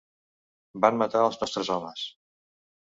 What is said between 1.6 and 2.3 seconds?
homes.